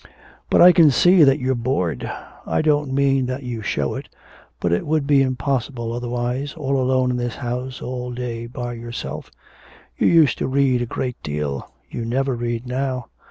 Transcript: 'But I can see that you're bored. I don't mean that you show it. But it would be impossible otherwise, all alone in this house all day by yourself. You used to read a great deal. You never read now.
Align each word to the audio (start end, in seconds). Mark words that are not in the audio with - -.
'But 0.49 0.63
I 0.63 0.71
can 0.71 0.89
see 0.89 1.23
that 1.23 1.37
you're 1.37 1.53
bored. 1.53 2.11
I 2.47 2.63
don't 2.63 2.91
mean 2.91 3.27
that 3.27 3.43
you 3.43 3.61
show 3.61 3.93
it. 3.93 4.09
But 4.59 4.71
it 4.71 4.87
would 4.87 5.05
be 5.05 5.21
impossible 5.21 5.93
otherwise, 5.93 6.55
all 6.57 6.81
alone 6.81 7.11
in 7.11 7.17
this 7.17 7.35
house 7.35 7.83
all 7.83 8.09
day 8.11 8.47
by 8.47 8.73
yourself. 8.73 9.29
You 9.99 10.07
used 10.07 10.39
to 10.39 10.47
read 10.47 10.81
a 10.81 10.87
great 10.87 11.21
deal. 11.21 11.71
You 11.87 12.03
never 12.03 12.35
read 12.35 12.65
now. 12.65 13.09